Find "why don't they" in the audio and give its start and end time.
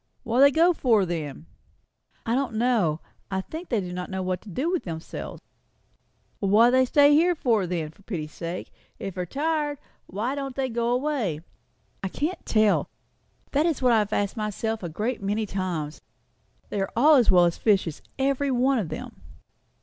10.07-10.69